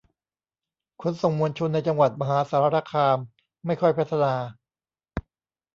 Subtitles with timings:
[1.01, 3.17] ขนส่งมวลชนในจังหวัดมหาสารคาม
[3.65, 4.33] ไม่ค่อยพัฒนา